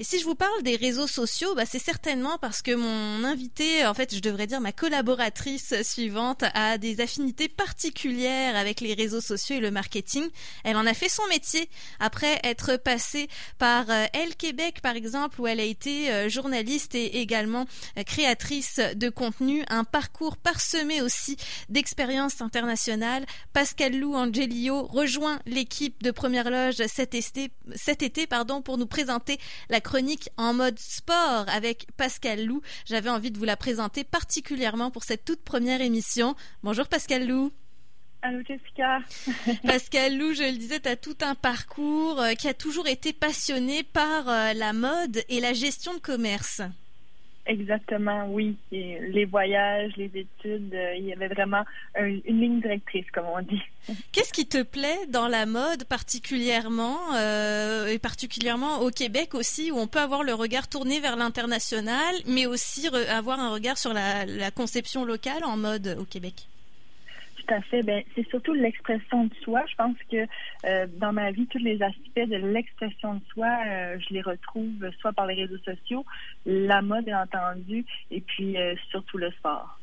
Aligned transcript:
Et 0.00 0.04
si 0.04 0.18
je 0.18 0.24
vous 0.24 0.34
parle 0.34 0.62
des 0.62 0.74
réseaux 0.74 1.06
sociaux, 1.06 1.54
bah 1.54 1.64
c'est 1.66 1.78
certainement 1.78 2.36
parce 2.38 2.62
que 2.62 2.74
mon 2.74 3.22
invité, 3.22 3.86
en 3.86 3.94
fait, 3.94 4.12
je 4.12 4.20
devrais 4.20 4.48
dire 4.48 4.60
ma 4.60 4.72
collaboratrice 4.72 5.74
suivante, 5.82 6.44
a 6.54 6.78
des 6.78 7.00
affinités 7.00 7.48
particulières 7.48 8.56
avec 8.56 8.80
les 8.80 8.94
réseaux 8.94 9.20
sociaux 9.20 9.56
et 9.56 9.60
le 9.60 9.70
marketing. 9.70 10.24
Elle 10.64 10.76
en 10.76 10.86
a 10.86 10.94
fait 10.94 11.08
son 11.08 11.26
métier 11.28 11.68
après 12.00 12.40
être 12.42 12.76
passée 12.76 13.28
par 13.58 13.88
euh, 13.88 14.06
Elle 14.12 14.34
Québec, 14.34 14.80
par 14.82 14.96
exemple, 14.96 15.40
où 15.40 15.46
elle 15.46 15.60
a 15.60 15.64
été 15.64 16.10
euh, 16.10 16.28
journaliste 16.28 16.96
et 16.96 17.20
également 17.20 17.66
euh, 17.96 18.02
créatrice 18.02 18.80
de 18.96 19.08
contenu. 19.08 19.64
Un 19.68 19.84
parcours 19.84 20.36
parsemé 20.36 21.02
aussi 21.02 21.36
d'expériences 21.68 22.40
internationales. 22.40 23.26
Pascal 23.52 23.96
Lou 23.96 24.14
Angelio 24.14 24.86
rejoint 24.86 25.38
l'équipe 25.46 26.02
de 26.02 26.10
Première 26.10 26.50
Loge 26.50 26.82
cet 26.86 27.14
été, 27.14 27.50
cet 27.76 28.02
été 28.02 28.26
pardon, 28.26 28.60
pour 28.60 28.76
nous 28.76 28.86
présenter 28.86 29.38
la 29.68 29.80
chronique 29.84 30.30
en 30.36 30.52
mode 30.54 30.78
sport 30.80 31.44
avec 31.48 31.86
Pascal 31.96 32.44
Lou. 32.44 32.60
J'avais 32.86 33.10
envie 33.10 33.30
de 33.30 33.38
vous 33.38 33.44
la 33.44 33.56
présenter 33.56 34.02
particulièrement 34.02 34.90
pour 34.90 35.04
cette 35.04 35.24
toute 35.24 35.44
première 35.44 35.80
émission. 35.80 36.34
Bonjour 36.64 36.88
Pascal 36.88 37.28
Lou. 37.28 37.52
Allô 38.22 38.40
Jessica. 38.42 39.00
Pascal 39.66 40.16
Lou, 40.16 40.32
je 40.32 40.44
le 40.44 40.56
disais, 40.56 40.80
tu 40.80 40.88
as 40.88 40.96
tout 40.96 41.18
un 41.20 41.34
parcours 41.34 42.20
euh, 42.20 42.32
qui 42.32 42.48
a 42.48 42.54
toujours 42.54 42.88
été 42.88 43.12
passionné 43.12 43.82
par 43.82 44.28
euh, 44.28 44.54
la 44.54 44.72
mode 44.72 45.22
et 45.28 45.40
la 45.40 45.52
gestion 45.52 45.92
de 45.92 46.00
commerce. 46.00 46.62
Exactement, 47.46 48.26
oui. 48.30 48.56
les 48.70 49.26
voyages, 49.26 49.92
les 49.96 50.06
études, 50.06 50.74
euh, 50.74 50.94
il 50.96 51.04
y 51.04 51.12
avait 51.12 51.28
vraiment 51.28 51.62
une 51.98 52.40
ligne 52.40 52.60
directrice, 52.62 53.04
comme 53.12 53.26
on 53.26 53.42
dit. 53.42 53.60
Qu'est-ce 54.12 54.32
qui 54.32 54.46
te 54.46 54.62
plaît 54.62 55.06
dans 55.08 55.28
la 55.28 55.44
mode 55.44 55.84
particulièrement, 55.84 56.98
euh, 57.14 57.88
et 57.88 57.98
particulièrement 57.98 58.80
au 58.80 58.90
Québec 58.90 59.34
aussi, 59.34 59.70
où 59.70 59.76
on 59.76 59.86
peut 59.86 59.98
avoir 59.98 60.22
le 60.22 60.32
regard 60.32 60.68
tourné 60.68 61.00
vers 61.00 61.16
l'international, 61.16 62.14
mais 62.26 62.46
aussi 62.46 62.88
avoir 63.10 63.38
un 63.38 63.50
regard 63.50 63.76
sur 63.76 63.92
la, 63.92 64.24
la 64.24 64.50
conception 64.50 65.04
locale 65.04 65.44
en 65.44 65.58
mode 65.58 65.98
au 66.00 66.04
Québec? 66.04 66.48
Tout 67.46 67.54
à. 67.54 67.82
Ben, 67.82 68.02
c'est 68.14 68.26
surtout 68.28 68.54
l'expression 68.54 69.24
de 69.24 69.34
soi. 69.42 69.62
Je 69.68 69.74
pense 69.76 69.96
que 70.10 70.26
euh, 70.66 70.86
dans 70.98 71.12
ma 71.12 71.30
vie, 71.30 71.46
tous 71.46 71.58
les 71.58 71.82
aspects 71.82 72.16
de 72.16 72.36
l'expression 72.36 73.14
de 73.14 73.20
soi, 73.32 73.48
euh, 73.66 73.98
je 73.98 74.14
les 74.14 74.22
retrouve 74.22 74.90
soit 75.00 75.12
par 75.12 75.26
les 75.26 75.34
réseaux 75.34 75.58
sociaux, 75.58 76.04
la 76.46 76.80
mode, 76.82 77.04
bien 77.04 77.22
entendu, 77.22 77.84
et 78.10 78.20
puis 78.20 78.56
euh, 78.56 78.74
surtout 78.90 79.18
le 79.18 79.30
sport. 79.32 79.78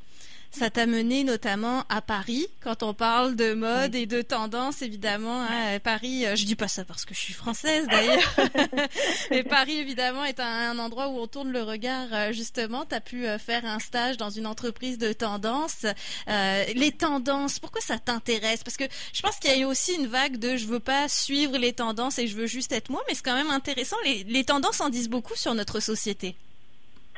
Ça 0.51 0.69
t'a 0.69 0.85
mené 0.85 1.23
notamment 1.23 1.85
à 1.87 2.01
Paris, 2.01 2.45
quand 2.59 2.83
on 2.83 2.93
parle 2.93 3.37
de 3.37 3.53
mode 3.53 3.95
et 3.95 4.05
de 4.05 4.21
tendance, 4.21 4.81
évidemment. 4.81 5.41
Hein, 5.41 5.79
Paris, 5.79 6.25
euh, 6.25 6.35
je 6.35 6.45
dis 6.45 6.57
pas 6.57 6.67
ça 6.67 6.83
parce 6.83 7.05
que 7.05 7.13
je 7.13 7.19
suis 7.19 7.33
française 7.33 7.87
d'ailleurs, 7.87 8.35
mais 9.31 9.43
Paris, 9.43 9.77
évidemment, 9.77 10.25
est 10.25 10.41
un, 10.41 10.77
endroit 10.77 11.07
où 11.07 11.19
on 11.19 11.27
tourne 11.27 11.51
le 11.51 11.63
regard. 11.63 12.07
Euh, 12.11 12.33
justement, 12.33 12.85
tu 12.85 12.93
as 12.93 12.99
pu 12.99 13.25
euh, 13.25 13.37
faire 13.37 13.65
un 13.65 13.79
stage 13.79 14.17
dans 14.17 14.29
une 14.29 14.45
entreprise 14.45 14.97
de 14.97 15.13
tendance. 15.13 15.85
les 16.27 16.91
tendances, 16.91 17.59
pourquoi 17.59 17.81
ça 17.81 17.97
t'intéresse? 17.97 18.63
Parce 18.63 18.77
que 18.77 18.85
je 19.13 19.21
pense 19.21 19.37
qu'il 19.37 19.51
y 19.51 19.53
a 19.53 19.57
eu 19.57 19.65
aussi 19.65 19.93
une 19.93 20.07
vague 20.07 20.37
de 20.37 20.57
je 20.57 20.67
veux 20.67 20.81
pas 20.81 21.07
suivre 21.07 21.57
les 21.57 21.71
tendances 21.71 22.19
et 22.19 22.27
je 22.27 22.35
veux 22.35 22.47
juste 22.47 22.73
être 22.73 22.89
moi, 22.89 23.01
mais 23.07 23.15
c'est 23.15 23.23
quand 23.23 23.35
même 23.35 23.51
intéressant. 23.51 23.95
Les, 24.03 24.25
les 24.25 24.43
tendances 24.43 24.81
en 24.81 24.89
disent 24.89 25.09
beaucoup 25.09 25.35
sur 25.35 25.53
notre 25.53 25.79
société. 25.79 26.35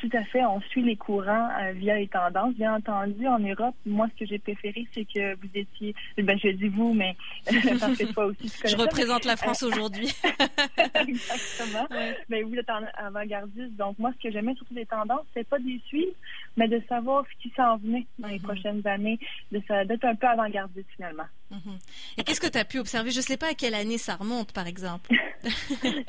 Tout 0.04 0.18
à 0.18 0.24
fait. 0.26 0.44
On 0.44 0.60
suit 0.60 0.82
les 0.82 0.98
courants 0.98 1.50
euh, 1.62 1.72
via 1.72 1.96
les 1.96 2.10
tendances. 2.10 2.54
Bien 2.56 2.76
entendu, 2.76 3.26
en 3.26 3.40
Europe, 3.40 3.74
moi, 3.86 4.08
ce 4.14 4.20
que 4.20 4.30
j'ai 4.30 4.38
préféré, 4.38 4.86
c'est 4.94 5.06
que 5.06 5.34
vous 5.36 5.48
étiez, 5.56 5.96
ben, 6.18 6.38
je 6.38 6.50
dis 6.50 6.68
vous, 6.68 6.94
mais 6.94 7.16
parce 7.46 7.98
que 7.98 8.12
toi 8.12 8.26
aussi, 8.26 8.52
Je 8.66 8.76
représente 8.76 9.24
la 9.24 9.38
France 9.38 9.64
aujourd'hui. 9.64 10.14
Exactement. 11.08 11.88
Mais 12.28 12.42
vous 12.42 12.54
êtes 12.56 12.68
avant-gardiste. 12.98 13.78
Donc, 13.78 13.98
moi, 13.98 14.12
ce 14.18 14.28
que 14.28 14.34
j'aimais 14.34 14.54
surtout 14.56 14.74
des 14.74 14.86
tendances, 14.86 15.26
c'est 15.34 15.48
pas 15.48 15.60
d'y 15.60 15.80
suivre, 15.88 16.12
mais 16.58 16.68
de 16.68 16.82
savoir 16.90 17.24
ce 17.32 17.42
qui 17.42 17.54
s'en 17.56 17.78
venait 17.78 18.06
dans 18.20 18.28
les 18.28 18.40
mm-hmm. 18.40 18.42
prochaines 18.42 18.86
années, 18.86 19.20
d'être 19.52 20.04
un 20.04 20.16
peu 20.16 20.28
avant-gardiste 20.28 20.90
finalement. 20.98 21.28
Mm-hmm. 21.50 22.18
Et 22.18 22.24
qu'est-ce 22.26 22.42
que 22.42 22.52
tu 22.52 22.58
as 22.58 22.66
pu 22.66 22.80
observer? 22.80 23.12
Je 23.12 23.22
sais 23.22 23.38
pas 23.38 23.52
à 23.52 23.54
quelle 23.54 23.76
année 23.76 23.98
ça 23.98 24.16
remonte, 24.16 24.52
par 24.52 24.68
exemple. 24.68 25.16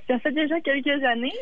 ça 0.08 0.18
fait 0.18 0.32
déjà 0.32 0.60
quelques 0.62 1.04
années. 1.04 1.32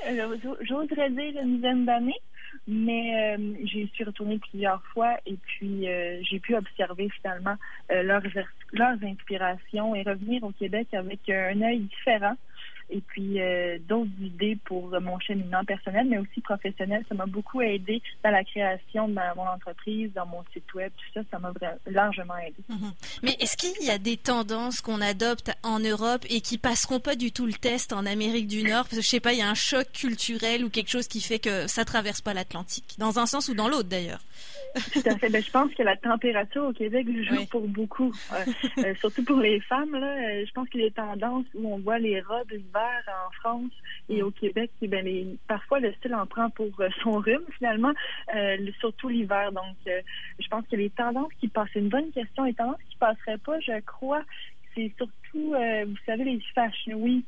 J'oserais 0.61 1.09
dire 1.09 1.41
une 1.43 1.57
dizaine 1.57 1.87
d'années. 1.87 2.21
Mais 2.69 3.37
euh, 3.37 3.55
j'ai 3.65 3.89
suis 3.89 4.05
retournée 4.05 4.39
plusieurs 4.39 4.83
fois 4.93 5.17
et 5.27 5.37
puis 5.37 5.89
euh, 5.89 6.21
j'ai 6.23 6.39
pu 6.39 6.55
observer 6.55 7.09
finalement 7.21 7.57
euh, 7.91 8.03
leurs, 8.05 8.23
leurs 8.73 9.03
inspirations 9.03 9.95
et 9.97 10.03
revenir 10.03 10.45
au 10.45 10.53
Québec 10.53 10.87
avec 10.93 11.29
un 11.29 11.61
œil 11.61 11.81
différent 11.81 12.37
et 12.93 13.01
puis 13.01 13.41
euh, 13.41 13.79
d'autres 13.89 14.11
idées 14.21 14.59
pour 14.65 14.89
mon 15.01 15.19
cheminement 15.19 15.65
personnel, 15.65 16.07
mais 16.09 16.19
aussi 16.19 16.41
professionnel. 16.41 17.05
Ça 17.09 17.15
m'a 17.15 17.27
beaucoup 17.27 17.63
aidé 17.63 18.03
dans 18.23 18.31
la 18.31 18.45
création 18.45 19.09
de 19.09 19.15
mon 19.15 19.49
entreprise, 19.49 20.11
dans 20.15 20.27
mon 20.27 20.45
site 20.53 20.73
web, 20.75 20.93
tout 20.97 21.13
ça, 21.15 21.21
ça 21.31 21.39
m'a 21.39 21.53
largement 21.87 22.37
aidé. 22.37 22.57
Mhm. 22.69 22.93
Mais 23.23 23.37
est-ce 23.41 23.57
qu'il 23.57 23.87
y 23.87 23.91
a 23.91 23.99
des 23.99 24.17
tendances 24.17 24.81
qu'on 24.81 25.01
adopte 25.01 25.51
en 25.63 25.79
Europe 25.79 26.25
et 26.29 26.41
qui 26.41 26.59
passeront 26.59 27.01
pas 27.01 27.17
du 27.17 27.33
tout 27.33 27.47
le 27.47 27.55
test 27.55 27.93
en 27.93 28.05
Amérique 28.05 28.47
du 28.47 28.63
Nord? 28.63 28.85
Parce 28.85 28.97
que 28.97 29.03
je 29.03 29.09
sais 29.09 29.21
pas, 29.21 29.33
il 29.33 29.39
y 29.39 29.43
a 29.43 29.49
un 29.49 29.55
choc 29.55 29.91
culturel 29.93 30.65
ou 30.65 30.71
quelque 30.71 30.91
chose 30.91 31.09
qui 31.09 31.21
fait 31.21 31.39
que 31.39 31.67
ça 31.67 31.85
traverse 31.85 32.21
pas 32.21 32.35
l'Atlantique, 32.35 32.97
dans 32.99 33.19
un 33.19 33.27
sens 33.27 33.49
ou 33.49 33.55
dans 33.55 33.69
l'autre 33.69 33.89
d'ailleurs. 33.89 34.21
Tout 34.93 35.03
à 35.05 35.19
fait. 35.19 35.29
Ben, 35.29 35.43
je 35.43 35.51
pense 35.51 35.73
que 35.75 35.83
la 35.83 35.97
température 35.97 36.65
au 36.65 36.73
Québec 36.73 37.07
joue 37.29 37.47
pour 37.51 37.69
beaucoup, 37.69 38.13
euh, 38.33 38.37
euh, 38.79 38.95
surtout 39.01 39.23
pour 39.25 39.39
les 39.39 39.61
femmes. 39.61 39.93
Là, 39.93 40.45
je 40.45 40.51
pense 40.53 40.69
qu'il 40.69 40.81
y 40.81 40.85
a 40.85 40.89
des 40.89 40.95
tendances 40.95 41.45
où 41.55 41.73
on 41.75 41.79
voit 41.79 41.99
les 41.99 42.21
robes 42.21 42.51
l'hiver 42.51 42.82
en 43.09 43.31
France 43.41 43.71
et 44.09 44.23
au 44.23 44.31
Québec, 44.31 44.71
et 44.81 44.89
ben, 44.89 45.05
les, 45.05 45.39
parfois 45.49 45.81
le 45.81 45.93
style 45.95 46.15
en 46.15 46.27
prend 46.27 46.51
pour 46.51 46.69
son 47.03 47.13
rhume 47.13 47.45
finalement, 47.57 47.93
surtout 48.81 49.09
l'hiver. 49.09 49.53
Donc, 49.53 49.77
je 49.87 50.49
pense 50.49 50.67
que 50.67 50.77
les 50.77 50.91
tendances 50.91 51.33
qui 51.41 51.49
passent, 51.49 51.69
c'est 51.73 51.81
une 51.81 51.89
bonne 51.89 52.11
question. 52.13 52.45
Les 52.45 52.55
tendances 52.55 52.83
qui 52.89 52.97
passeraient 52.97 53.39
pas, 53.39 53.61
je 53.61 53.81
crois, 53.81 54.23
c'est 54.75 54.93
surtout, 54.97 55.13
euh, 55.35 55.85
vous 55.87 55.97
savez, 56.07 56.25
les 56.25 56.41
Fashion 56.55 56.95
Week 56.95 57.25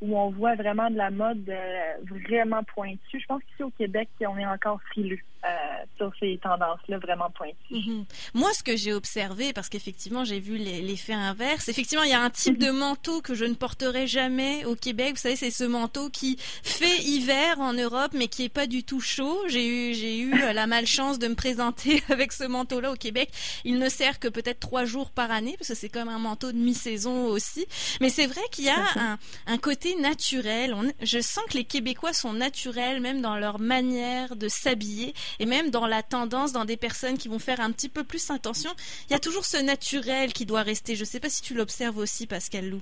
où 0.00 0.18
on 0.18 0.30
voit 0.30 0.54
vraiment 0.54 0.90
de 0.90 0.96
la 0.96 1.10
mode 1.10 1.48
euh, 1.48 1.94
vraiment 2.28 2.62
pointue. 2.74 3.20
Je 3.20 3.26
pense 3.26 3.42
qu'ici 3.42 3.62
au 3.62 3.70
Québec, 3.70 4.08
on 4.20 4.36
est 4.36 4.46
encore 4.46 4.80
frileux 4.90 5.20
euh, 5.44 5.48
sur 5.96 6.12
ces 6.18 6.38
tendances-là 6.42 6.98
vraiment 6.98 7.30
pointues. 7.30 7.54
Mhm. 7.70 8.04
Moi, 8.34 8.52
ce 8.52 8.62
que 8.62 8.76
j'ai 8.76 8.92
observé, 8.92 9.52
parce 9.52 9.68
qu'effectivement, 9.68 10.24
j'ai 10.24 10.40
vu 10.40 10.56
l'effet 10.56 11.12
inverse, 11.12 11.68
effectivement, 11.68 12.04
il 12.04 12.10
y 12.10 12.14
a 12.14 12.20
un 12.20 12.30
type 12.30 12.58
de 12.58 12.70
manteau 12.70 13.20
que 13.20 13.34
je 13.34 13.44
ne 13.44 13.54
porterai 13.54 14.06
jamais 14.06 14.64
au 14.64 14.74
Québec. 14.74 15.10
Vous 15.12 15.20
savez, 15.20 15.36
c'est 15.36 15.50
ce 15.50 15.64
manteau 15.64 16.08
qui 16.10 16.36
fait 16.38 16.98
hiver 17.04 17.60
en 17.60 17.74
Europe, 17.74 18.12
mais 18.12 18.28
qui 18.28 18.44
est 18.44 18.48
pas 18.52 18.66
du 18.66 18.82
tout 18.82 19.00
chaud. 19.00 19.38
J'ai 19.48 19.66
eu, 19.66 19.94
j'ai 19.94 20.18
eu 20.18 20.32
la 20.52 20.66
malchance 20.66 21.18
de 21.18 21.28
me 21.28 21.34
présenter 21.34 22.02
avec 22.08 22.32
ce 22.32 22.44
manteau-là 22.44 22.90
au 22.92 22.96
Québec. 22.96 23.30
Il 23.64 23.78
ne 23.78 23.88
sert 23.88 24.18
que 24.18 24.28
peut-être 24.28 24.58
trois 24.58 24.84
jours 24.84 25.10
par 25.10 25.30
année, 25.30 25.54
parce 25.58 25.68
que 25.68 25.74
c'est 25.74 25.88
comme 25.88 26.08
un 26.08 26.18
manteau 26.18 26.50
de 26.50 26.58
mi-saison 26.58 27.35
aussi. 27.36 27.66
Mais 28.00 28.08
c'est 28.08 28.26
vrai 28.26 28.40
qu'il 28.50 28.64
y 28.64 28.70
a 28.70 28.84
un, 28.96 29.18
un, 29.46 29.58
côté 29.58 29.94
naturel. 29.96 30.74
On, 30.74 30.90
je 31.02 31.20
sens 31.20 31.44
que 31.48 31.56
les 31.56 31.64
Québécois 31.64 32.12
sont 32.12 32.32
naturels, 32.32 33.00
même 33.00 33.20
dans 33.20 33.36
leur 33.36 33.60
manière 33.60 34.34
de 34.34 34.48
s'habiller 34.48 35.14
et 35.38 35.46
même 35.46 35.70
dans 35.70 35.86
la 35.86 36.02
tendance, 36.02 36.52
dans 36.52 36.64
des 36.64 36.76
personnes 36.76 37.18
qui 37.18 37.28
vont 37.28 37.38
faire 37.38 37.60
un 37.60 37.70
petit 37.70 37.88
peu 37.88 38.02
plus 38.02 38.30
attention. 38.30 38.70
Il 39.08 39.12
y 39.12 39.16
a 39.16 39.20
toujours 39.20 39.44
ce 39.44 39.58
naturel 39.58 40.32
qui 40.32 40.46
doit 40.46 40.62
rester. 40.62 40.96
Je 40.96 41.00
ne 41.00 41.06
sais 41.06 41.20
pas 41.20 41.28
si 41.28 41.42
tu 41.42 41.54
l'observes 41.54 41.98
aussi, 41.98 42.26
Pascal 42.26 42.68
Lou. 42.70 42.80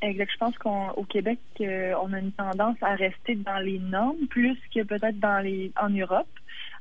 Exact. 0.00 0.30
Je 0.32 0.38
pense 0.38 0.58
qu'au 0.58 1.04
Québec, 1.08 1.38
euh, 1.60 1.94
on 2.02 2.12
a 2.12 2.20
une 2.20 2.32
tendance 2.32 2.76
à 2.82 2.94
rester 2.94 3.34
dans 3.34 3.58
les 3.58 3.78
normes 3.78 4.26
plus 4.28 4.56
que 4.72 4.82
peut-être 4.82 5.18
dans 5.18 5.40
les 5.40 5.72
en 5.80 5.88
Europe. 5.88 6.28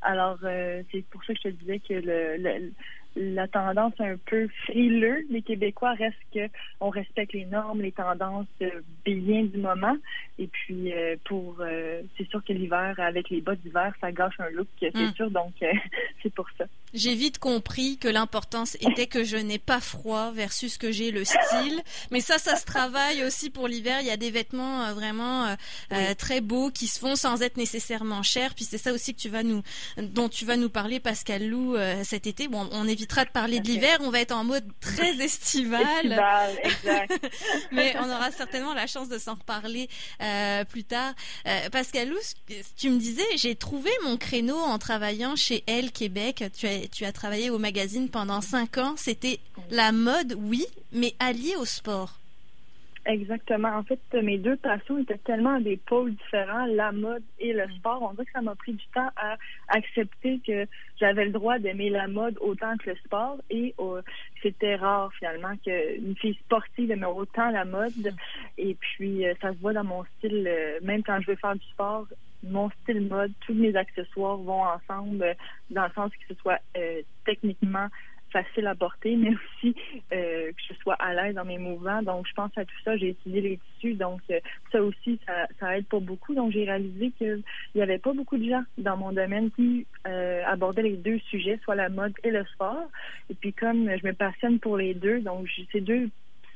Alors, 0.02 0.38
euh, 0.44 0.84
c'est 0.92 1.04
pour 1.06 1.24
ça 1.24 1.34
que 1.34 1.40
je 1.44 1.50
te 1.50 1.54
disais 1.56 1.80
que 1.80 1.94
le, 1.94 2.72
la 3.18 3.48
tendance 3.48 3.94
un 4.00 4.16
peu 4.26 4.48
frileux 4.64 5.26
des 5.30 5.42
Québécois 5.42 5.94
reste 5.94 6.18
que 6.34 6.48
on 6.80 6.90
respecte 6.90 7.34
les 7.34 7.46
normes, 7.46 7.82
les 7.82 7.92
tendances 7.92 8.46
euh, 8.62 8.70
bien 9.06 9.44
du 9.44 9.58
moment. 9.58 9.96
Et 10.38 10.48
puis 10.48 10.94
euh, 10.94 11.16
pour 11.26 11.58
euh, 11.60 12.02
c'est 12.18 12.30
sûr 12.30 12.44
que 12.44 12.54
l'hiver 12.54 12.96
avec 13.00 13.30
les 13.30 13.42
bottes 13.42 13.60
d'hiver, 13.62 13.92
ça 14.00 14.12
gâche 14.12 14.36
un 14.40 14.50
look, 14.52 14.68
c'est 14.80 14.96
hmm. 14.96 15.14
sûr. 15.16 15.32
Donc 15.32 15.54
c'est 16.24 16.34
pour 16.34 16.46
ça. 16.58 16.66
J'ai 16.94 17.16
vite 17.16 17.40
compris 17.40 17.98
que 17.98 18.08
l'importance 18.08 18.76
était 18.76 19.08
que 19.08 19.24
je 19.24 19.38
n'ai 19.38 19.60
pas 19.60 19.80
froid 19.80 20.32
versus 20.32 20.78
que 20.78 20.92
j'ai 20.92 21.12
le 21.12 21.26
style. 21.26 21.82
Mais 22.12 22.22
ça, 22.22 22.38
ça 22.38 22.56
se 22.56 22.66
travaille 22.66 23.24
aussi 23.24 23.50
pour 23.50 23.68
l'hiver. 23.68 23.98
Il 24.02 24.08
y 24.08 24.12
a 24.12 24.18
des 24.18 24.32
vêtements 24.32 24.94
vraiment 24.94 25.56
très 26.18 26.40
beaux 26.40 26.72
qui 26.72 26.88
se 26.88 27.00
font 27.00 27.16
sans 27.16 27.42
être 27.42 27.58
nécessairement 27.58 28.24
chers. 28.24 28.56
Puis 28.56 28.64
c'est 28.64 28.78
ça 28.78 28.94
aussi 28.94 29.14
que 29.14 29.20
tu 29.20 29.28
vas 29.30 29.44
nous, 29.44 29.64
dont 29.98 30.30
tu 30.30 30.46
vas 30.46 30.56
nous 30.56 30.70
parler, 30.70 31.00
Pascal 31.00 31.48
Lou, 31.48 31.76
cet 32.04 32.26
été. 32.26 32.48
Bon, 32.48 32.70
on 32.72 32.88
évite 32.88 33.07
de 33.26 33.30
parler 33.30 33.60
de 33.60 33.68
l'hiver. 33.68 33.98
On 34.02 34.10
va 34.10 34.20
être 34.20 34.34
en 34.34 34.44
mode 34.44 34.66
très 34.80 35.20
estival. 35.22 35.82
exact. 36.64 37.28
Mais 37.72 37.96
on 38.00 38.10
aura 38.10 38.32
certainement 38.32 38.74
la 38.74 38.88
chance 38.88 39.10
de 39.10 39.18
s'en 39.18 39.36
reparler 39.36 39.90
euh, 40.22 40.64
plus 40.66 40.84
tard. 40.84 41.14
Euh, 41.48 41.70
Pascal 41.70 42.14
tu 42.78 42.90
me 42.90 42.98
disais, 43.00 43.26
j'ai 43.36 43.56
trouvé 43.56 43.90
mon 44.04 44.18
créneau 44.18 44.58
en 44.58 44.78
travaillant 44.78 45.36
chez 45.36 45.64
Elle 45.68 45.92
Québec. 45.92 46.44
Tu 46.58 46.68
as, 46.68 46.88
tu 46.88 47.06
as 47.06 47.12
travaillé 47.12 47.50
au 47.50 47.60
magazine 47.60 48.10
pendant 48.10 48.42
cinq 48.42 48.78
ans. 48.78 48.96
C'était 48.98 49.40
la 49.70 49.92
mode, 49.92 50.36
oui, 50.38 50.66
mais 50.92 51.16
alliée 51.20 51.56
au 51.56 51.66
sport. 51.66 52.20
Exactement. 53.08 53.70
En 53.70 53.84
fait, 53.84 54.02
mes 54.22 54.38
deux 54.38 54.58
passions 54.58 54.98
étaient 54.98 55.18
tellement 55.20 55.62
des 55.62 55.78
pôles 55.78 56.14
différents, 56.14 56.66
la 56.66 56.92
mode 56.92 57.24
et 57.40 57.54
le 57.54 57.66
sport. 57.78 58.02
On 58.02 58.12
dirait 58.12 58.26
que 58.26 58.32
ça 58.34 58.42
m'a 58.42 58.56
pris 58.56 58.74
du 58.74 58.86
temps 58.94 59.10
à 59.16 59.38
accepter 59.70 60.42
que 60.46 60.68
j'avais 61.00 61.24
le 61.24 61.32
droit 61.32 61.58
d'aimer 61.58 61.90
la 61.90 62.10
mode 62.10 62.38
autant 62.42 62.76
que 62.76 62.90
le 62.90 62.98
sport 62.98 63.38
et 63.50 63.74
euh, 63.80 64.02
c'était 64.44 64.76
rare 64.76 65.10
finalement 65.18 65.56
qu'une 65.64 66.18
fille 66.18 66.38
sportive 66.44 66.92
aime 66.92 67.06
autant 67.06 67.50
la 67.50 67.64
mode. 67.64 68.14
Et 68.58 68.76
puis, 68.76 69.26
euh, 69.26 69.34
ça 69.42 69.54
se 69.54 69.58
voit 69.60 69.72
dans 69.72 69.86
mon 69.86 70.04
style, 70.18 70.46
euh, 70.46 70.80
même 70.82 71.02
quand 71.02 71.22
je 71.22 71.28
veux 71.28 71.38
faire 71.38 71.56
du 71.56 71.66
sport, 71.68 72.08
mon 72.44 72.70
style 72.82 73.08
mode, 73.08 73.32
tous 73.46 73.54
mes 73.54 73.74
accessoires 73.78 74.36
vont 74.36 74.64
ensemble 74.64 75.34
dans 75.70 75.86
le 75.86 75.92
sens 75.94 76.12
que 76.12 76.36
ce 76.36 76.42
soit 76.42 76.60
techniquement 77.26 77.88
facile 78.32 78.68
à 78.68 78.76
porter, 78.76 79.16
mais 79.16 79.30
aussi 79.30 79.76
euh, 80.12 80.52
que 80.52 80.62
je 80.70 80.74
sois 80.82 80.96
à 80.96 81.14
l'aise 81.14 81.36
dans 81.36 81.46
mes 81.46 81.58
mouvements. 81.58 82.02
Donc, 82.02 82.28
je 82.28 82.34
pense 82.34 82.52
à 82.58 82.66
tout 82.66 82.76
ça. 82.84 82.98
J'ai 82.98 83.10
étudié 83.10 83.42
les 83.42 83.58
tissus. 83.58 83.94
Donc, 83.94 84.22
euh, 84.30 84.40
ça 84.72 84.82
aussi, 84.82 85.20
ça, 85.60 85.78
aide 85.78 85.88
pas 85.88 86.00
beaucoup. 86.00 86.34
Donc, 86.34 86.52
j'ai 86.52 86.66
réalisé 86.66 87.12
qu'il 87.18 87.44
n'y 87.76 87.82
avait 87.82 88.00
pas 88.00 88.14
beaucoup 88.14 88.38
de 88.38 88.50
gens 88.50 88.64
dans 88.78 88.98
mon 88.98 89.12
domaine 89.12 89.52
qui 89.52 89.86
euh, 90.08 90.44
abordaient 90.46 90.84
les 90.84 90.98
deux 90.98 91.20
sujets, 91.30 91.60
soit 91.64 91.76
la 91.76 91.90
mode 91.90 92.14
et 92.24 92.32
le 92.32 92.46
sport. 92.46 92.90
Et 93.30 93.36
puis, 93.36 93.54
comme 93.54 93.90
je 93.98 94.06
me 94.06 94.14
passionne 94.14 94.60
pour 94.60 94.78
les 94.78 94.94
deux, 94.94 95.20
donc, 95.22 95.48
ces 95.72 95.82
deux 95.82 96.10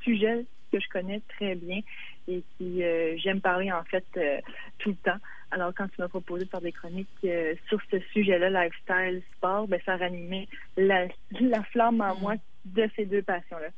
sujets 0.03 0.45
que 0.71 0.79
je 0.79 0.87
connais 0.89 1.21
très 1.37 1.55
bien 1.55 1.81
et 2.27 2.43
qui 2.57 2.81
j'aime 3.17 3.41
parler 3.41 3.71
en 3.71 3.83
fait 3.83 4.05
tout 4.79 4.89
le 4.89 4.95
temps. 4.95 5.19
Alors, 5.51 5.73
quand 5.75 5.87
tu 5.89 5.99
m'as 5.99 6.07
proposé 6.07 6.45
de 6.45 6.49
faire 6.49 6.61
des 6.61 6.71
chroniques 6.71 7.09
euh, 7.25 7.55
sur 7.67 7.79
ce 7.91 7.99
sujet-là, 8.13 8.49
lifestyle, 8.49 9.21
sport, 9.35 9.67
ben, 9.67 9.79
ça 9.85 9.97
ranimait 9.97 10.47
la, 10.77 11.07
la 11.39 11.63
flamme 11.63 11.99
en 12.01 12.15
moi 12.15 12.35
de 12.65 12.89
ces 12.95 13.05
deux 13.05 13.21
passions-là. 13.21 13.69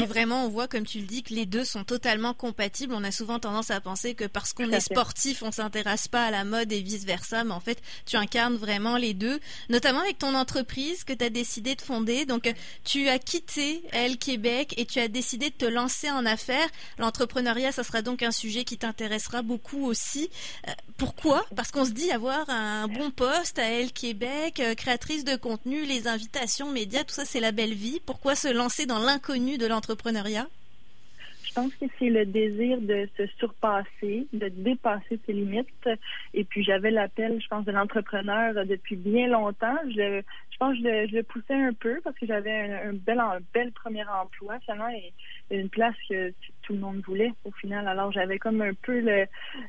Et 0.00 0.06
vraiment, 0.06 0.44
on 0.44 0.48
voit, 0.48 0.68
comme 0.68 0.86
tu 0.86 1.00
le 1.00 1.06
dis, 1.06 1.22
que 1.22 1.34
les 1.34 1.46
deux 1.46 1.64
sont 1.64 1.84
totalement 1.84 2.34
compatibles. 2.34 2.94
On 2.94 3.04
a 3.04 3.10
souvent 3.10 3.38
tendance 3.38 3.70
à 3.70 3.80
penser 3.80 4.14
que 4.14 4.24
parce 4.24 4.52
qu'on 4.52 4.70
est 4.70 4.80
sportif, 4.80 5.42
on 5.42 5.52
s'intéresse 5.52 6.08
pas 6.08 6.24
à 6.24 6.30
la 6.30 6.44
mode 6.44 6.72
et 6.72 6.80
vice 6.80 7.04
versa. 7.04 7.44
Mais 7.44 7.52
en 7.52 7.60
fait, 7.60 7.80
tu 8.06 8.16
incarnes 8.16 8.56
vraiment 8.56 8.96
les 8.96 9.14
deux, 9.14 9.40
notamment 9.68 10.00
avec 10.00 10.18
ton 10.18 10.34
entreprise 10.34 11.04
que 11.04 11.12
tu 11.12 11.24
as 11.24 11.30
décidé 11.30 11.74
de 11.74 11.82
fonder. 11.82 12.24
Donc, 12.24 12.52
tu 12.84 13.08
as 13.08 13.18
quitté 13.18 13.82
Elle 13.92 14.16
Québec 14.16 14.74
et 14.76 14.86
tu 14.86 15.00
as 15.00 15.08
décidé 15.08 15.50
de 15.50 15.54
te 15.54 15.66
lancer 15.66 16.10
en 16.10 16.24
affaires. 16.24 16.68
L'entrepreneuriat, 16.98 17.72
ça 17.72 17.84
sera 17.84 18.02
donc 18.02 18.22
un 18.22 18.32
sujet 18.32 18.64
qui 18.64 18.78
t'intéressera 18.78 19.42
beaucoup 19.42 19.86
aussi. 19.86 20.30
Euh, 20.68 20.72
pourquoi? 20.96 21.44
Parce 21.56 21.70
qu'on 21.70 21.84
se 21.84 21.90
dit 21.90 22.10
avoir 22.10 22.48
un 22.48 22.88
bon 22.88 23.10
poste 23.10 23.58
à 23.58 23.64
Elle 23.64 23.92
Québec, 23.92 24.60
euh, 24.60 24.74
créatrice 24.74 25.24
de 25.24 25.36
contenu, 25.36 25.84
les 25.84 26.08
invitations 26.08 26.70
médias, 26.70 27.04
tout 27.04 27.14
ça, 27.14 27.24
c'est 27.24 27.40
la 27.40 27.52
belle 27.52 27.74
vie. 27.74 28.00
Pourquoi 28.06 28.34
se 28.34 28.48
lancer 28.48 28.86
dans 28.86 28.98
l'inconnu 28.98 29.58
de 29.58 29.66
l'entreprise? 29.66 29.89
Je 31.50 31.54
pense 31.54 31.74
que 31.74 31.86
c'est 31.98 32.10
le 32.10 32.26
désir 32.26 32.80
de 32.80 33.08
se 33.16 33.26
surpasser, 33.38 34.26
de 34.32 34.48
dépasser 34.48 35.18
ses 35.26 35.32
limites. 35.32 35.88
Et 36.32 36.44
puis 36.44 36.62
j'avais 36.62 36.92
l'appel, 36.92 37.40
je 37.42 37.48
pense, 37.48 37.64
de 37.64 37.72
l'entrepreneur 37.72 38.54
depuis 38.66 38.94
bien 38.94 39.26
longtemps. 39.26 39.76
Je, 39.86 40.22
je 40.50 40.56
pense 40.58 40.76
que 40.76 41.08
je 41.08 41.16
le, 41.16 41.22
poussais 41.22 41.54
un 41.54 41.72
peu 41.72 42.00
parce 42.04 42.16
que 42.18 42.26
j'avais 42.26 42.52
un, 42.52 42.92
bel, 42.92 43.72
premier 43.72 44.04
emploi 44.06 44.60
finalement 44.60 44.90
et 44.90 45.12
une 45.50 45.70
place 45.70 45.96
que 46.08 46.32
tout 46.70 46.76
le 46.76 46.80
monde 46.82 47.02
voulait 47.04 47.32
au 47.44 47.50
final. 47.50 47.88
Alors 47.88 48.12
j'avais 48.12 48.38
comme 48.38 48.62
un 48.62 48.74
peu 48.74 49.00
le, 49.00 49.26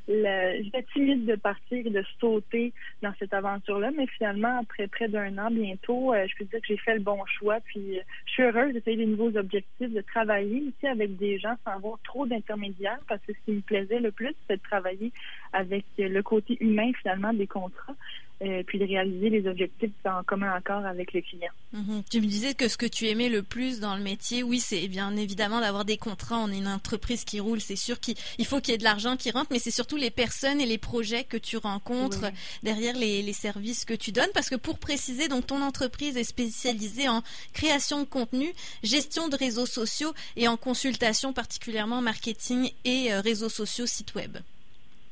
j'étais 0.07 0.83
timide 0.93 1.25
de 1.25 1.35
partir 1.35 1.87
et 1.87 1.89
de 1.89 2.03
sauter 2.19 2.73
dans 3.01 3.11
cette 3.17 3.33
aventure-là, 3.33 3.89
mais 3.97 4.05
finalement 4.05 4.59
après 4.59 4.87
près 4.87 5.07
d'un 5.07 5.35
an 5.39 5.49
bientôt, 5.49 6.13
euh, 6.13 6.27
je 6.29 6.35
peux 6.37 6.45
dire 6.45 6.59
que 6.59 6.67
j'ai 6.67 6.77
fait 6.77 6.93
le 6.93 6.99
bon 6.99 7.25
choix. 7.25 7.59
Puis 7.61 7.97
euh, 7.97 8.01
je 8.27 8.33
suis 8.33 8.43
heureuse 8.43 8.73
d'essayer 8.73 8.97
des 8.97 9.07
nouveaux 9.07 9.35
objectifs, 9.35 9.91
de 9.91 10.01
travailler 10.01 10.59
ici 10.59 10.85
avec 10.85 11.17
des 11.17 11.39
gens 11.39 11.55
sans 11.65 11.71
avoir 11.71 11.97
trop 12.03 12.27
d'intermédiaires, 12.27 12.99
parce 13.07 13.21
que 13.25 13.33
ce 13.33 13.45
qui 13.45 13.51
me 13.53 13.61
plaisait 13.61 13.99
le 13.99 14.11
plus, 14.11 14.35
c'est 14.47 14.57
de 14.57 14.61
travailler 14.61 15.11
avec 15.53 15.85
le 15.97 16.21
côté 16.21 16.57
humain 16.59 16.91
finalement 17.01 17.33
des 17.33 17.47
contrats. 17.47 17.95
Euh, 18.43 18.63
puis 18.65 18.79
de 18.79 18.85
réaliser 18.85 19.29
les 19.29 19.47
objectifs 19.47 19.91
en 20.03 20.23
commun 20.23 20.51
accord 20.51 20.83
avec 20.83 21.13
le 21.13 21.21
client. 21.21 21.51
Mhm. 21.73 22.01
Tu 22.09 22.21
me 22.21 22.25
disais 22.25 22.55
que 22.55 22.67
ce 22.67 22.75
que 22.75 22.87
tu 22.87 23.07
aimais 23.07 23.29
le 23.29 23.43
plus 23.43 23.79
dans 23.79 23.95
le 23.95 24.01
métier, 24.01 24.41
oui, 24.41 24.59
c'est 24.59 24.87
bien 24.87 25.15
évidemment 25.15 25.61
d'avoir 25.61 25.85
des 25.85 25.97
contrats. 25.97 26.39
On 26.39 26.51
est 26.51 26.57
une 26.57 26.67
entreprise 26.67 27.23
qui 27.23 27.39
roule, 27.39 27.61
c'est 27.61 27.75
sûr 27.75 27.99
qu'il 27.99 28.15
faut 28.45 28.59
qu'il 28.59 28.71
y 28.71 28.75
ait 28.75 28.79
de 28.79 28.83
l'argent 28.83 29.15
qui 29.15 29.29
rentre, 29.29 29.49
mais 29.51 29.59
c'est 29.59 29.69
surtout 29.69 29.95
les 29.95 30.09
personnes 30.09 30.59
et 30.59 30.65
les 30.65 30.79
projets 30.79 31.23
que 31.23 31.37
tu 31.37 31.57
rencontres 31.57 32.31
derrière 32.63 32.95
les, 32.95 33.21
les, 33.21 33.33
services 33.33 33.85
que 33.85 33.93
tu 33.93 34.11
donnes. 34.11 34.31
Parce 34.33 34.49
que 34.49 34.55
pour 34.55 34.79
préciser, 34.79 35.27
donc 35.27 35.45
ton 35.45 35.61
entreprise 35.61 36.17
est 36.17 36.23
spécialisée 36.23 37.09
en 37.09 37.21
création 37.53 37.99
de 37.99 38.05
contenu, 38.05 38.51
gestion 38.81 39.27
de 39.29 39.35
réseaux 39.35 39.67
sociaux 39.67 40.15
et 40.35 40.47
en 40.47 40.57
consultation 40.57 41.31
particulièrement 41.31 42.01
marketing 42.01 42.71
et 42.85 43.13
euh, 43.13 43.21
réseaux 43.21 43.49
sociaux, 43.49 43.85
site 43.85 44.15
web. 44.15 44.37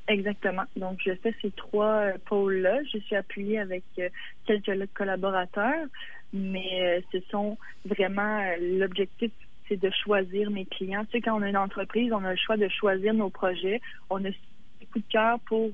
Exactement. 0.10 0.64
Donc, 0.76 1.00
je 1.06 1.14
fais 1.22 1.36
ces 1.40 1.52
trois 1.52 2.02
euh, 2.02 2.14
pôles-là. 2.26 2.80
Je 2.92 2.98
suis 2.98 3.16
appuyée 3.16 3.60
avec 3.60 3.84
euh, 4.00 4.10
quelques 4.46 4.92
collaborateurs, 4.96 5.86
mais 6.34 6.82
euh, 6.82 7.02
ce 7.12 7.20
sont 7.30 7.60
vraiment 7.86 8.44
l'objectif, 8.60 9.32
c'est 9.68 9.80
de 9.80 9.92
choisir 10.04 10.50
mes 10.50 10.66
clients. 10.66 11.06
Tu 11.06 11.12
sais, 11.12 11.22
quand 11.22 11.40
on 11.40 11.44
a 11.44 11.50
une 11.50 11.58
entreprise, 11.58 12.12
on 12.12 12.24
a 12.24 12.32
le 12.32 12.38
choix 12.38 12.58
de 12.58 12.68
choisir 12.70 13.14
nos 13.14 13.30
projets. 13.30 13.82
On 14.10 14.26
a 14.26 14.30
beaucoup 14.82 14.98
de 14.98 15.12
cœur 15.12 15.40
pour 15.42 15.70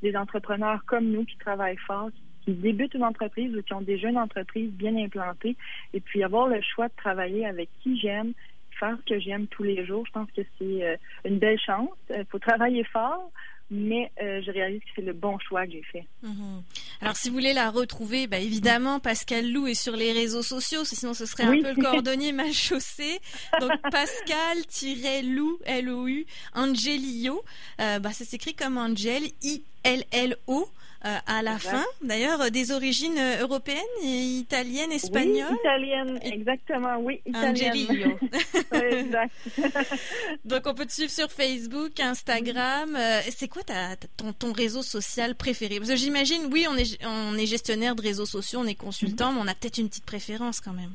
des 0.00 0.16
entrepreneurs 0.16 0.84
comme 0.86 1.10
nous 1.10 1.24
qui 1.24 1.36
travaillent 1.38 1.76
fort, 1.78 2.10
qui 2.44 2.52
débutent 2.52 2.94
une 2.94 3.02
entreprise 3.02 3.52
ou 3.56 3.62
qui 3.62 3.74
ont 3.74 3.80
déjà 3.80 4.10
une 4.10 4.18
entreprise 4.18 4.70
bien 4.70 4.94
implantée, 4.94 5.56
et 5.92 6.00
puis 6.00 6.22
avoir 6.22 6.46
le 6.46 6.60
choix 6.62 6.86
de 6.86 6.94
travailler 6.96 7.46
avec 7.46 7.68
qui 7.80 7.98
j'aime, 7.98 8.32
faire 8.78 8.96
ce 9.00 9.14
que 9.14 9.18
j'aime 9.18 9.48
tous 9.48 9.64
les 9.64 9.84
jours. 9.84 10.06
Je 10.06 10.12
pense 10.12 10.30
que 10.30 10.42
c'est 10.56 10.98
une 11.24 11.38
belle 11.40 11.58
chance. 11.58 11.90
Il 12.10 12.24
faut 12.26 12.38
travailler 12.38 12.84
fort, 12.84 13.32
mais 13.72 14.12
euh, 14.20 14.42
je 14.44 14.50
réalise 14.50 14.80
que 14.80 14.90
c'est 14.96 15.02
le 15.02 15.14
bon 15.14 15.38
choix 15.38 15.64
que 15.66 15.72
j'ai 15.72 15.82
fait. 15.82 16.04
Mhm. 16.22 16.62
Alors, 17.00 17.16
si 17.16 17.30
vous 17.30 17.34
voulez 17.34 17.54
la 17.54 17.70
retrouver, 17.70 18.26
bah, 18.26 18.38
évidemment, 18.38 19.00
Pascal 19.00 19.50
Lou 19.50 19.66
est 19.66 19.74
sur 19.74 19.96
les 19.96 20.12
réseaux 20.12 20.42
sociaux, 20.42 20.84
sinon 20.84 21.14
ce 21.14 21.24
serait 21.24 21.44
un 21.44 21.58
peu 21.58 21.72
le 21.72 21.82
cordonnier 21.82 22.32
mal 22.32 22.52
chaussé. 22.52 23.18
Donc, 23.60 23.72
Pascal-Lou, 23.90 25.58
L-O-U, 25.64 26.26
Angelio, 26.54 27.42
euh, 27.80 27.98
bah, 27.98 28.12
ça 28.12 28.26
s'écrit 28.26 28.54
comme 28.54 28.76
Angel, 28.76 29.22
I-L-L-O. 29.42 30.68
Euh, 31.04 31.18
à 31.26 31.42
la 31.42 31.58
fin. 31.58 31.84
D'ailleurs, 32.00 32.40
euh, 32.42 32.50
des 32.50 32.70
origines 32.70 33.18
euh, 33.18 33.42
européennes, 33.42 33.80
italiennes, 34.04 34.92
espagnoles. 34.92 35.48
Oui, 35.50 35.56
italiennes, 35.60 36.20
exactement, 36.22 36.96
oui, 37.00 37.20
italiennes. 37.26 38.18
exact. 38.72 39.34
Donc, 40.44 40.62
on 40.66 40.74
peut 40.74 40.86
te 40.86 40.92
suivre 40.92 41.10
sur 41.10 41.28
Facebook, 41.32 41.98
Instagram. 41.98 42.96
C'est 43.30 43.48
quoi 43.48 43.64
ta, 43.64 43.96
ton, 44.16 44.32
ton, 44.32 44.52
réseau 44.52 44.82
social 44.82 45.34
préféré? 45.34 45.78
Parce 45.78 45.90
que 45.90 45.96
j'imagine, 45.96 46.42
oui, 46.52 46.66
on 46.70 46.76
est, 46.76 47.04
on 47.04 47.36
est 47.36 47.46
gestionnaire 47.46 47.96
de 47.96 48.02
réseaux 48.02 48.26
sociaux, 48.26 48.60
on 48.62 48.66
est 48.66 48.76
consultant, 48.76 49.32
mhm. 49.32 49.38
mais 49.38 49.42
on 49.42 49.48
a 49.48 49.54
peut-être 49.56 49.78
une 49.78 49.88
petite 49.88 50.06
préférence 50.06 50.60
quand 50.60 50.72
même 50.72 50.92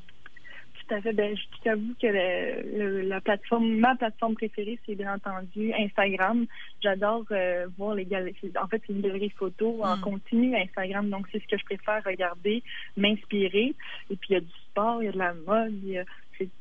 tout 0.87 0.95
à 0.95 1.01
fait. 1.01 1.13
Ben, 1.13 1.35
je 1.35 1.63
t'avoue 1.63 1.93
que 2.01 3.07
la 3.07 3.21
plateforme, 3.21 3.77
ma 3.77 3.95
plateforme 3.95 4.35
préférée, 4.35 4.79
c'est 4.85 4.95
bien 4.95 5.15
entendu 5.15 5.73
Instagram. 5.73 6.45
J'adore 6.81 7.25
euh, 7.31 7.67
voir 7.77 7.95
les 7.95 8.05
galeries. 8.05 8.51
En 8.61 8.67
fait, 8.67 8.81
c'est 8.85 8.93
une 8.93 9.01
galerie 9.01 9.29
photo 9.31 9.83
en 9.83 9.97
hmm. 9.97 10.01
continu 10.01 10.55
Instagram, 10.55 11.09
donc 11.09 11.27
c'est 11.31 11.41
ce 11.41 11.47
que 11.47 11.57
je 11.57 11.65
préfère 11.65 12.03
regarder, 12.03 12.63
m'inspirer. 12.95 13.73
Et 14.09 14.15
puis 14.15 14.29
il 14.29 14.33
y 14.33 14.37
a 14.37 14.41
du 14.41 14.47
sport, 14.77 15.01
il 15.01 15.05
y 15.05 15.09
a 15.09 15.11
de 15.11 15.17
la 15.17 15.33
mode, 15.33 15.73
il 15.83 15.89
y 15.89 15.97
a 15.97 16.03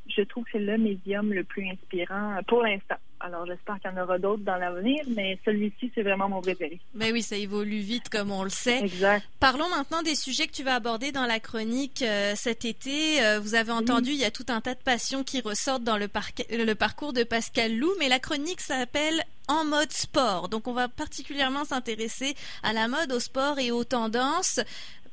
je 0.07 0.21
trouve 0.23 0.43
que 0.45 0.51
c'est 0.53 0.59
le 0.59 0.77
médium 0.77 1.31
le 1.31 1.43
plus 1.43 1.69
inspirant 1.69 2.39
pour 2.47 2.63
l'instant. 2.63 2.95
Alors, 3.19 3.45
j'espère 3.47 3.79
qu'il 3.79 3.91
y 3.91 3.93
en 3.93 4.03
aura 4.03 4.19
d'autres 4.19 4.43
dans 4.43 4.57
l'avenir, 4.57 5.03
mais 5.15 5.39
celui-ci, 5.43 5.91
c'est 5.93 6.03
vraiment 6.03 6.29
mon 6.29 6.41
préféré. 6.41 6.79
Ben 6.93 7.11
oui, 7.11 7.23
ça 7.23 7.35
évolue 7.35 7.79
vite, 7.79 8.09
comme 8.09 8.31
on 8.31 8.43
le 8.43 8.49
sait. 8.49 8.79
Exact. 8.83 9.25
Parlons 9.39 9.69
maintenant 9.69 10.03
des 10.03 10.15
sujets 10.15 10.45
que 10.45 10.51
tu 10.51 10.63
vas 10.63 10.75
aborder 10.75 11.11
dans 11.11 11.25
la 11.25 11.39
chronique 11.39 12.03
euh, 12.03 12.33
cet 12.35 12.63
été. 12.63 13.23
Euh, 13.23 13.39
vous 13.39 13.55
avez 13.55 13.71
entendu, 13.71 14.11
il 14.11 14.17
y 14.17 14.25
a 14.25 14.31
tout 14.31 14.45
un 14.49 14.61
tas 14.61 14.75
de 14.75 14.83
passions 14.83 15.23
qui 15.23 15.41
ressortent 15.41 15.83
dans 15.83 15.97
le, 15.97 16.07
le 16.51 16.73
parcours 16.73 17.13
de 17.13 17.23
Pascal 17.23 17.75
Lou, 17.75 17.89
mais 17.99 18.07
la 18.07 18.19
chronique 18.19 18.61
s'appelle 18.61 19.23
En 19.47 19.65
mode 19.65 19.91
sport. 19.91 20.47
Donc, 20.49 20.67
on 20.67 20.73
va 20.73 20.87
particulièrement 20.87 21.65
s'intéresser 21.65 22.35
à 22.61 22.73
la 22.73 22.87
mode, 22.87 23.11
au 23.11 23.19
sport 23.19 23.57
et 23.59 23.71
aux 23.71 23.83
tendances. 23.83 24.59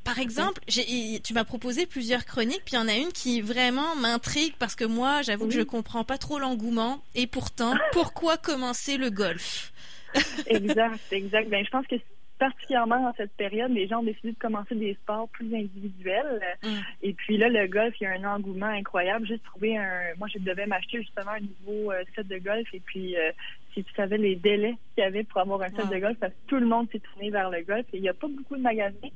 Par 0.04 0.18
exemple, 0.18 0.60
tu 0.66 1.34
m'as 1.34 1.44
proposé 1.44 1.86
plusieurs 1.86 2.24
chroniques, 2.26 2.62
puis 2.64 2.74
il 2.74 2.78
y 2.78 2.78
en 2.78 2.88
a 2.88 2.94
une 2.94 3.12
qui 3.12 3.40
vraiment 3.40 3.96
m'intrigue 3.96 4.54
parce 4.58 4.74
que 4.74 4.84
moi, 4.84 5.22
j'avoue 5.22 5.48
que 5.48 5.54
je 5.54 5.62
comprends 5.62 6.04
pas 6.04 6.18
trop 6.18 6.38
l'engouement. 6.38 7.02
Et 7.14 7.26
pourtant, 7.26 7.74
pourquoi 7.92 8.36
commencer 8.36 8.96
le 8.98 9.10
golf? 9.10 9.72
Exact, 10.46 11.12
exact. 11.12 11.48
Ben, 11.48 11.64
je 11.64 11.70
pense 11.70 11.86
que 11.88 11.96
particulièrement 12.38 13.00
dans 13.00 13.14
cette 13.14 13.32
période, 13.32 13.72
les 13.72 13.88
gens 13.88 14.00
ont 14.00 14.04
décidé 14.04 14.32
de 14.32 14.38
commencer 14.38 14.74
des 14.74 14.94
sports 14.94 15.28
plus 15.28 15.46
individuels. 15.54 16.40
Mm. 16.62 16.68
Et 17.02 17.14
puis 17.14 17.36
là, 17.36 17.48
le 17.48 17.66
golf, 17.66 17.94
il 18.00 18.04
y 18.04 18.06
a 18.06 18.12
un 18.12 18.24
engouement 18.36 18.66
incroyable. 18.66 19.26
J'ai 19.26 19.38
trouvé 19.38 19.76
un. 19.76 20.14
Moi, 20.18 20.28
je 20.32 20.38
devais 20.38 20.66
m'acheter 20.66 20.98
justement 20.98 21.32
un 21.32 21.40
nouveau 21.40 21.92
euh, 21.92 22.04
set 22.14 22.28
de 22.28 22.38
golf 22.38 22.66
et 22.72 22.80
puis 22.80 23.16
euh, 23.16 23.32
si 23.72 23.82
tu 23.82 23.92
savais 23.94 24.18
les 24.18 24.36
délais 24.36 24.76
qu'il 24.94 25.02
y 25.02 25.06
avait 25.06 25.24
pour 25.24 25.40
avoir 25.40 25.62
un 25.62 25.68
set 25.68 25.88
de 25.90 25.98
golf, 25.98 26.16
parce 26.18 26.32
que 26.32 26.46
tout 26.46 26.56
le 26.56 26.66
monde 26.66 26.88
s'est 26.92 27.00
tourné 27.00 27.30
vers 27.30 27.50
le 27.50 27.62
golf 27.62 27.86
et 27.92 27.96
il 27.96 28.02
n'y 28.02 28.08
a 28.08 28.14
pas 28.14 28.28
beaucoup 28.28 28.56
de 28.56 28.62
magasins 28.62 29.10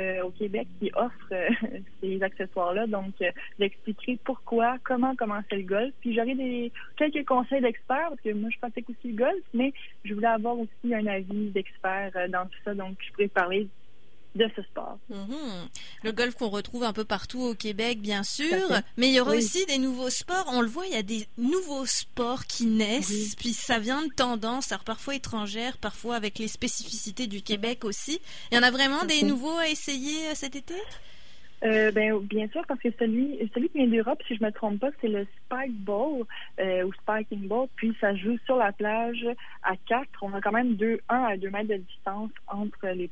euh, 0.00 0.22
au 0.22 0.30
Québec 0.30 0.66
qui 0.80 0.90
offrent 0.94 1.32
euh, 1.32 1.48
ces 2.00 2.22
accessoires-là. 2.22 2.86
Donc, 2.86 3.12
euh, 3.20 3.30
j'expliquerai 3.58 4.18
pourquoi, 4.24 4.76
comment 4.84 5.14
commencer 5.14 5.56
le 5.56 5.64
golf. 5.64 5.92
Puis 6.00 6.14
j'aurai 6.14 6.34
des 6.34 6.72
quelques 6.96 7.26
conseils 7.26 7.60
d'experts, 7.60 8.08
parce 8.08 8.20
que 8.22 8.32
moi, 8.32 8.48
je 8.50 8.58
pratique 8.58 8.88
aussi 8.88 9.12
le 9.12 9.18
golf, 9.18 9.42
mais 9.52 9.72
je 10.04 10.14
voulais 10.14 10.28
avoir 10.28 10.58
aussi 10.58 10.94
un 10.94 11.06
avis 11.06 11.50
d'expert 11.50 12.10
dans 12.30 12.44
tout 12.46 12.58
ça. 12.64 12.74
Donc, 12.74 12.96
je 13.00 13.12
pourrais 13.12 13.28
parler 13.28 13.68
de 14.34 14.48
ce 14.56 14.62
sport. 14.62 14.98
Mhm. 15.08 15.68
Le 16.04 16.12
golf 16.12 16.34
qu'on 16.34 16.48
retrouve 16.48 16.84
un 16.84 16.92
peu 16.92 17.04
partout 17.04 17.42
au 17.42 17.54
Québec, 17.54 18.00
bien 18.00 18.22
sûr, 18.22 18.68
mais 18.96 19.08
il 19.08 19.14
y 19.14 19.20
aura 19.20 19.32
aussi 19.32 19.66
des 19.66 19.78
nouveaux 19.78 20.10
sports. 20.10 20.46
On 20.52 20.60
le 20.60 20.68
voit, 20.68 20.86
il 20.86 20.94
y 20.94 20.98
a 20.98 21.02
des 21.02 21.26
nouveaux 21.38 21.86
sports 21.86 22.46
qui 22.46 22.66
naissent, 22.66 23.34
puis 23.36 23.52
ça 23.52 23.78
vient 23.78 24.02
de 24.02 24.12
tendances, 24.12 24.72
alors 24.72 24.84
parfois 24.84 25.14
étrangères, 25.14 25.76
parfois 25.78 26.16
avec 26.16 26.38
les 26.38 26.48
spécificités 26.48 27.26
du 27.26 27.42
Québec 27.42 27.84
aussi. 27.84 28.20
Il 28.50 28.56
y 28.56 28.58
en 28.58 28.62
a 28.62 28.70
vraiment 28.70 29.04
des 29.04 29.22
nouveaux 29.22 29.58
à 29.58 29.68
essayer 29.68 30.28
euh, 30.30 30.34
cet 30.34 30.56
été? 30.56 30.74
Euh, 31.64 31.92
ben, 31.92 32.18
bien 32.18 32.48
sûr, 32.48 32.62
parce 32.66 32.80
que 32.80 32.88
celui, 32.98 33.38
celui 33.54 33.68
qui 33.68 33.78
vient 33.78 33.86
d'Europe, 33.86 34.20
si 34.26 34.34
je 34.34 34.42
me 34.42 34.50
trompe 34.50 34.80
pas, 34.80 34.90
c'est 35.00 35.08
le 35.08 35.26
spike 35.36 35.76
ball 35.84 36.24
euh, 36.58 36.84
ou 36.84 36.92
spiking 36.94 37.46
ball. 37.46 37.68
Puis 37.76 37.96
ça 38.00 38.14
joue 38.16 38.36
sur 38.46 38.56
la 38.56 38.72
plage 38.72 39.24
à 39.62 39.76
quatre. 39.86 40.10
On 40.22 40.34
a 40.34 40.40
quand 40.40 40.52
même 40.52 40.74
deux, 40.74 41.00
un 41.08 41.22
à 41.22 41.36
deux 41.36 41.50
mètres 41.50 41.68
de 41.68 41.76
distance 41.76 42.30
entre 42.48 42.88
les 42.88 43.08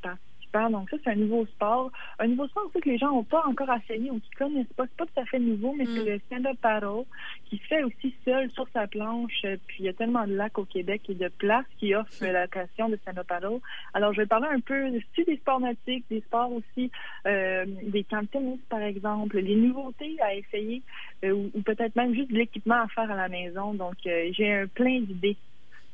Donc 0.53 0.91
ça, 0.91 0.97
c'est 1.03 1.11
un 1.11 1.17
nouveau 1.17 1.47
sport. 1.47 1.91
Un 2.19 2.29
nouveau 2.29 2.47
sport 2.49 2.65
aussi 2.67 2.81
que 2.81 2.89
les 2.89 2.99
gens 2.99 3.13
n'ont 3.13 3.25
pas 3.25 3.45
encore 3.47 3.69
essayé 3.85 4.11
ou 4.11 4.19
qui 4.19 4.31
connaissent 4.31 4.73
pas. 4.77 4.85
C'est 4.87 4.97
pas 4.97 5.07
tout 5.07 5.21
à 5.21 5.25
fait 5.25 5.39
nouveau, 5.39 5.75
mais 5.77 5.87
c'est 5.87 6.03
mm. 6.03 6.07
le 6.07 6.19
stand-up 6.27 6.59
paddle 6.61 7.05
qui 7.47 7.59
se 7.59 7.67
fait 7.67 7.83
aussi 7.83 8.15
seul 8.25 8.51
sur 8.51 8.67
sa 8.73 8.87
planche. 8.87 9.43
Puis 9.67 9.77
il 9.81 9.85
y 9.85 9.89
a 9.89 9.93
tellement 9.93 10.27
de 10.27 10.35
lacs 10.35 10.59
au 10.59 10.65
Québec 10.65 11.03
et 11.09 11.15
de 11.15 11.29
places 11.29 11.67
qui 11.79 11.95
offrent 11.95 12.25
la 12.25 12.43
location 12.43 12.89
de 12.89 12.97
stand-up 12.97 13.27
paddle. 13.27 13.61
Alors 13.95 14.13
je 14.13 14.23
vais 14.23 14.27
parler 14.27 14.49
un 14.51 14.61
peu 14.61 14.91
des 14.91 15.37
sports 15.37 15.61
nautiques, 15.61 16.05
des 16.11 16.21
sports 16.23 16.53
aussi, 16.53 16.91
euh, 17.27 17.65
des 17.83 18.05
camps 18.05 18.23
de 18.23 18.27
tennis 18.27 18.61
par 18.69 18.83
exemple, 18.83 19.39
les 19.39 19.57
nouveautés 19.57 20.17
à 20.21 20.35
essayer 20.35 20.83
euh, 21.25 21.49
ou, 21.55 21.63
peut-être 21.63 21.95
même 21.97 22.15
juste 22.15 22.31
de 22.31 22.37
l'équipement 22.37 22.83
à 22.83 22.89
faire 22.89 23.11
à 23.11 23.15
la 23.15 23.29
maison. 23.29 23.75
Donc 23.75 23.95
euh, 24.07 24.31
j'ai 24.33 24.53
un 24.53 24.67
plein 24.67 25.01
d'idées 25.01 25.37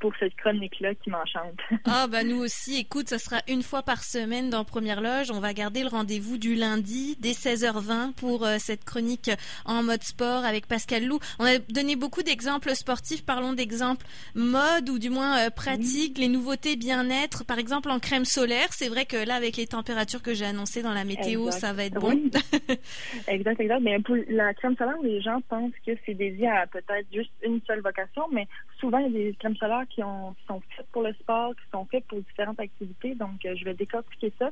pour 0.07 0.15
cette 0.21 0.37
chronique-là 0.37 0.95
qui 0.95 1.11
m'enchante. 1.11 1.59
ah, 1.85 2.07
bah 2.07 2.23
nous 2.23 2.37
aussi. 2.37 2.79
Écoute, 2.79 3.09
ça 3.09 3.19
sera 3.19 3.39
une 3.49 3.65
fois 3.65 3.83
par 3.83 4.05
semaine 4.05 4.51
dans 4.51 4.63
Première 4.63 5.01
Loge. 5.01 5.33
On 5.33 5.41
va 5.41 5.53
garder 5.53 5.83
le 5.83 5.89
rendez-vous 5.89 6.39
du 6.39 6.55
lundi 6.55 7.17
dès 7.19 7.33
16h20 7.33 8.13
pour 8.13 8.45
euh, 8.45 8.55
cette 8.61 8.85
chronique 8.85 9.33
en 9.65 9.83
mode 9.83 10.05
sport 10.05 10.45
avec 10.45 10.69
Pascal 10.69 11.07
Lou. 11.07 11.19
On 11.41 11.45
a 11.45 11.59
donné 11.59 11.97
beaucoup 11.97 12.23
d'exemples 12.23 12.73
sportifs. 12.77 13.27
Parlons 13.27 13.53
d'exemples 13.53 14.07
mode 14.37 14.89
ou 14.91 15.01
du 15.01 15.11
moins 15.11 15.39
euh, 15.39 15.51
pratiques, 15.51 16.19
les 16.19 16.29
nouveautés 16.29 16.77
bien-être. 16.77 17.45
Par 17.45 17.59
exemple, 17.59 17.91
en 17.91 17.99
crème 17.99 18.25
solaire. 18.25 18.69
C'est 18.71 18.89
vrai 18.89 19.07
que 19.07 19.17
là, 19.17 19.35
avec 19.35 19.57
les 19.57 19.67
températures 19.67 20.23
que 20.23 20.35
j'ai 20.35 20.45
annoncées 20.45 20.83
dans 20.83 20.95
la 20.95 21.05
météo, 21.05 21.51
ça 21.51 21.73
va 21.73 21.87
être 21.87 21.99
bon. 21.99 22.31
exact, 23.27 23.59
exact. 23.59 23.81
Mais 23.81 23.99
pour 23.99 24.15
la 24.29 24.55
crème 24.55 24.77
solaire, 24.77 25.03
les 25.03 25.21
gens 25.21 25.41
pensent 25.49 25.73
que 25.85 25.91
c'est 26.07 26.15
dédié 26.15 26.47
à 26.47 26.69
peut-être 26.69 27.09
juste 27.13 27.33
une 27.43 27.61
seule 27.67 27.81
vocation, 27.81 28.23
mais 28.31 28.47
souvent, 28.79 28.99
il 28.99 29.13
y 29.13 29.17
a 29.17 29.31
des 29.31 29.37
crèmes 29.41 29.57
solaires 29.57 29.83
qui, 29.91 29.96
ont, 30.03 30.35
sont 30.47 30.61
faites 30.77 30.87
pour 30.93 31.03
le 31.03 31.13
sport, 31.15 31.55
qui 31.55 31.63
sont 31.73 31.85
faites 31.87 32.07
pour 32.07 32.21
différentes 32.21 32.61
activités. 32.61 33.15
Donc, 33.15 33.45
euh, 33.45 33.55
je 33.57 33.65
vais 33.65 33.75
décortiquer 33.75 34.33
ça 34.39 34.51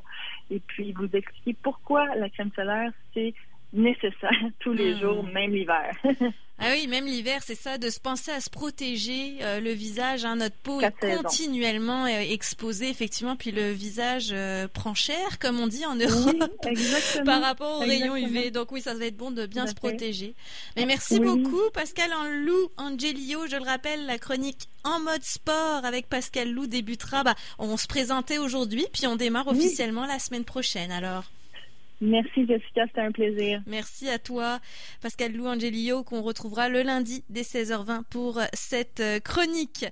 et 0.49 0.59
puis 0.59 0.93
vous 0.93 1.09
expliquer 1.13 1.55
pourquoi 1.61 2.15
la 2.15 2.29
crème 2.29 2.51
solaire, 2.55 2.91
c'est 3.13 3.33
nécessaire 3.75 4.31
tous 4.59 4.73
les 4.73 4.93
hmm. 4.93 4.99
jours, 4.99 5.23
même 5.23 5.51
l'hiver. 5.51 5.95
ah 6.59 6.69
oui, 6.71 6.87
même 6.87 7.05
l'hiver, 7.05 7.41
c'est 7.43 7.55
ça, 7.55 7.77
de 7.77 7.89
se 7.89 7.99
penser 7.99 8.31
à 8.31 8.39
se 8.39 8.49
protéger 8.49 9.37
euh, 9.41 9.59
le 9.59 9.71
visage. 9.71 10.25
Hein, 10.25 10.37
notre 10.37 10.55
peau 10.57 10.81
est 10.81 10.91
continuellement 10.99 12.05
euh, 12.05 12.19
exposée, 12.19 12.89
effectivement, 12.89 13.35
puis 13.35 13.51
le 13.51 13.71
visage 13.71 14.33
prend 14.73 14.93
cher, 14.93 15.39
comme 15.39 15.59
on 15.59 15.67
dit 15.67 15.85
en 15.85 15.95
Europe, 15.95 16.51
par 17.25 17.41
rapport 17.41 17.81
aux 17.81 17.85
rayons 17.85 18.15
UV. 18.15 18.51
Donc 18.51 18.71
oui, 18.71 18.81
ça 18.81 18.93
va 18.93 19.05
être 19.05 19.17
bon 19.17 19.31
de 19.31 19.45
bien 19.45 19.67
se 19.67 19.75
protéger. 19.75 20.33
Mais 20.75 20.85
merci 20.85 21.19
beaucoup, 21.19 21.69
Pascal 21.73 22.11
Lou 22.45 22.71
Angelio. 22.77 23.47
Je 23.47 23.57
le 23.57 23.65
rappelle, 23.65 24.05
la 24.05 24.17
chronique 24.17 24.69
en 24.83 24.99
mode 24.99 25.23
sport 25.23 25.83
avec 25.83 26.07
Pascal 26.07 26.51
Lou 26.51 26.67
débutera. 26.67 27.23
Bah, 27.23 27.35
on 27.59 27.77
se 27.77 27.87
présentait 27.87 28.37
aujourd'hui, 28.37 28.85
puis 28.93 29.07
on 29.07 29.15
démarre 29.15 29.47
officiellement 29.47 30.05
la 30.05 30.19
semaine 30.19 30.45
prochaine. 30.45 30.91
Alors. 30.91 31.25
Merci 32.01 32.45
Jessica, 32.45 32.85
c'était 32.87 33.01
un 33.01 33.11
plaisir. 33.11 33.61
Merci 33.65 34.09
à 34.09 34.19
toi, 34.19 34.59
Pascal 35.01 35.33
Lou 35.33 35.47
Angelio, 35.47 36.03
qu'on 36.03 36.21
retrouvera 36.21 36.69
le 36.69 36.81
lundi 36.81 37.23
dès 37.29 37.41
16h20 37.41 38.03
pour 38.09 38.39
cette 38.53 38.99
euh, 38.99 39.19
chronique. 39.19 39.85